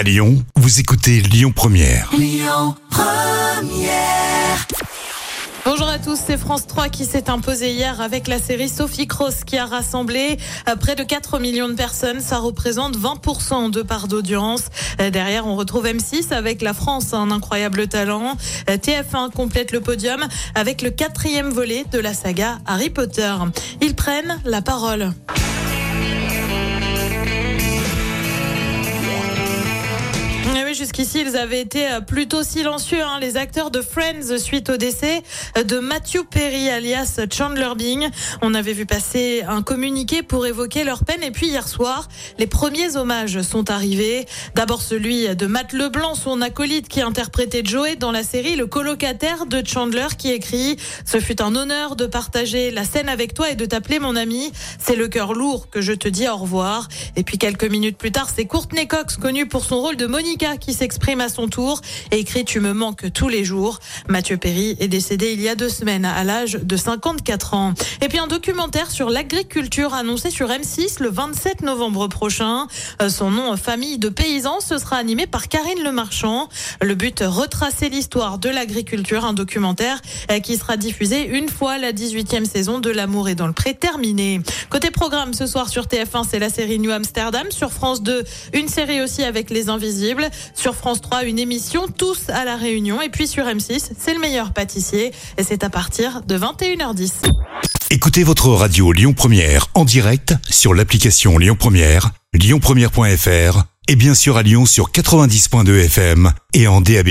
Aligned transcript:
À 0.00 0.02
Lyon, 0.02 0.42
vous 0.56 0.80
écoutez 0.80 1.20
Lyon 1.20 1.52
Première. 1.54 2.10
Bonjour 5.66 5.88
à 5.88 5.98
tous, 5.98 6.18
c'est 6.26 6.38
France 6.38 6.66
3 6.66 6.88
qui 6.88 7.04
s'est 7.04 7.28
imposé 7.28 7.72
hier 7.72 8.00
avec 8.00 8.26
la 8.26 8.38
série 8.38 8.70
Sophie 8.70 9.06
Cross 9.06 9.44
qui 9.44 9.58
a 9.58 9.66
rassemblé 9.66 10.38
euh, 10.70 10.76
près 10.76 10.96
de 10.96 11.02
4 11.02 11.38
millions 11.38 11.68
de 11.68 11.74
personnes. 11.74 12.20
Ça 12.20 12.38
représente 12.38 12.96
20% 12.96 13.70
de 13.70 13.82
part 13.82 14.08
d'audience. 14.08 14.70
Euh, 15.02 15.10
Derrière, 15.10 15.46
on 15.46 15.54
retrouve 15.54 15.84
M6 15.84 16.32
avec 16.32 16.62
La 16.62 16.72
France, 16.72 17.12
un 17.12 17.30
incroyable 17.30 17.86
talent. 17.86 18.38
Euh, 18.70 18.78
TF1 18.78 19.30
complète 19.32 19.70
le 19.70 19.82
podium 19.82 20.26
avec 20.54 20.80
le 20.80 20.88
quatrième 20.88 21.50
volet 21.50 21.84
de 21.92 21.98
la 21.98 22.14
saga 22.14 22.58
Harry 22.64 22.88
Potter. 22.88 23.34
Ils 23.82 23.94
prennent 23.94 24.40
la 24.46 24.62
parole. 24.62 25.12
Jusqu'ici, 30.80 31.20
ils 31.26 31.36
avaient 31.36 31.60
été 31.60 31.86
euh, 31.90 32.00
plutôt 32.00 32.42
silencieux, 32.42 33.02
hein, 33.02 33.18
les 33.20 33.36
acteurs 33.36 33.70
de 33.70 33.82
Friends, 33.82 34.38
suite 34.38 34.70
au 34.70 34.78
décès 34.78 35.22
euh, 35.58 35.62
de 35.62 35.78
Matthew 35.78 36.24
Perry, 36.30 36.70
alias 36.70 37.20
Chandler 37.30 37.68
Bing. 37.76 38.08
On 38.40 38.54
avait 38.54 38.72
vu 38.72 38.86
passer 38.86 39.42
un 39.46 39.60
communiqué 39.60 40.22
pour 40.22 40.46
évoquer 40.46 40.84
leur 40.84 41.04
peine. 41.04 41.22
Et 41.22 41.32
puis 41.32 41.48
hier 41.48 41.68
soir, 41.68 42.08
les 42.38 42.46
premiers 42.46 42.96
hommages 42.96 43.42
sont 43.42 43.70
arrivés. 43.70 44.24
D'abord 44.54 44.80
celui 44.80 45.28
de 45.36 45.46
Matt 45.46 45.74
Leblanc, 45.74 46.14
son 46.14 46.40
acolyte 46.40 46.88
qui 46.88 47.02
interprétait 47.02 47.62
Joey 47.62 47.96
dans 47.96 48.10
la 48.10 48.22
série 48.22 48.56
Le 48.56 48.66
colocataire 48.66 49.44
de 49.44 49.62
Chandler, 49.62 50.08
qui 50.16 50.30
écrit 50.30 50.78
«Ce 51.04 51.20
fut 51.20 51.42
un 51.42 51.56
honneur 51.56 51.94
de 51.94 52.06
partager 52.06 52.70
la 52.70 52.84
scène 52.84 53.10
avec 53.10 53.34
toi 53.34 53.50
et 53.50 53.54
de 53.54 53.66
t'appeler 53.66 53.98
mon 53.98 54.16
ami. 54.16 54.50
C'est 54.78 54.96
le 54.96 55.08
cœur 55.08 55.34
lourd 55.34 55.68
que 55.68 55.82
je 55.82 55.92
te 55.92 56.08
dis 56.08 56.26
au 56.26 56.36
revoir.» 56.36 56.88
Et 57.16 57.22
puis 57.22 57.36
quelques 57.36 57.68
minutes 57.68 57.98
plus 57.98 58.12
tard, 58.12 58.28
c'est 58.34 58.46
Courtney 58.46 58.88
Cox, 58.88 59.18
connue 59.18 59.44
pour 59.44 59.66
son 59.66 59.78
rôle 59.78 59.96
de 59.96 60.06
Monica, 60.06 60.56
qui 60.56 60.69
s'exprime 60.72 61.20
à 61.20 61.28
son 61.28 61.48
tour 61.48 61.80
et 62.10 62.18
écrit 62.18 62.44
Tu 62.44 62.60
me 62.60 62.72
manques 62.72 63.12
tous 63.12 63.28
les 63.28 63.44
jours. 63.44 63.78
Mathieu 64.08 64.36
Perry 64.36 64.76
est 64.80 64.88
décédé 64.88 65.32
il 65.32 65.40
y 65.40 65.48
a 65.48 65.54
deux 65.54 65.68
semaines 65.68 66.04
à 66.04 66.24
l'âge 66.24 66.58
de 66.62 66.76
54 66.76 67.54
ans. 67.54 67.74
Et 68.02 68.08
puis 68.08 68.18
un 68.18 68.26
documentaire 68.26 68.90
sur 68.90 69.10
l'agriculture 69.10 69.94
annoncé 69.94 70.30
sur 70.30 70.48
M6 70.48 71.02
le 71.02 71.10
27 71.10 71.62
novembre 71.62 72.08
prochain. 72.08 72.66
Euh, 73.02 73.08
Son 73.08 73.30
nom, 73.30 73.56
Famille 73.56 73.98
de 73.98 74.08
paysans, 74.08 74.60
ce 74.60 74.78
sera 74.78 74.96
animé 74.96 75.26
par 75.26 75.48
Karine 75.48 75.82
Lemarchand. 75.82 76.48
Le 76.80 76.94
but, 76.94 77.22
retracer 77.26 77.88
l'histoire 77.88 78.38
de 78.38 78.48
l'agriculture, 78.48 79.24
un 79.24 79.32
documentaire 79.32 80.00
euh, 80.30 80.40
qui 80.40 80.56
sera 80.56 80.76
diffusé 80.76 81.26
une 81.26 81.48
fois 81.48 81.78
la 81.78 81.92
18e 81.92 82.44
saison 82.44 82.78
de 82.78 82.90
L'amour 82.90 83.28
est 83.28 83.34
dans 83.34 83.46
le 83.46 83.52
pré 83.52 83.74
terminée. 83.74 84.40
Côté 84.68 84.90
programme, 84.90 85.34
ce 85.34 85.46
soir 85.46 85.68
sur 85.68 85.86
TF1, 85.86 86.24
c'est 86.28 86.38
la 86.38 86.50
série 86.50 86.78
New 86.78 86.90
Amsterdam. 86.90 87.46
Sur 87.50 87.72
France 87.72 88.02
2, 88.02 88.24
une 88.54 88.68
série 88.68 89.00
aussi 89.00 89.22
avec 89.22 89.50
Les 89.50 89.68
Invisibles. 89.68 90.28
Sur 90.60 90.74
France 90.74 91.00
3, 91.00 91.24
une 91.24 91.38
émission 91.38 91.86
Tous 91.88 92.28
à 92.28 92.44
la 92.44 92.54
Réunion. 92.54 93.00
Et 93.00 93.08
puis 93.08 93.26
sur 93.26 93.46
M6, 93.46 93.92
c'est 93.98 94.12
le 94.12 94.20
meilleur 94.20 94.52
pâtissier. 94.52 95.10
Et 95.38 95.42
c'est 95.42 95.64
à 95.64 95.70
partir 95.70 96.20
de 96.20 96.36
21h10. 96.36 97.12
Écoutez 97.88 98.24
votre 98.24 98.50
radio 98.50 98.92
Lyon 98.92 99.14
Première 99.14 99.68
en 99.72 99.86
direct 99.86 100.34
sur 100.50 100.74
l'application 100.74 101.38
Lyon 101.38 101.56
Première, 101.58 102.10
lyonpremière.fr 102.34 103.62
et 103.88 103.96
bien 103.96 104.12
sûr 104.12 104.36
à 104.36 104.42
Lyon 104.42 104.66
sur 104.66 104.90
90.2 104.90 105.86
FM 105.86 106.30
et 106.52 106.68
en 106.68 106.82
DAB+. 106.82 107.08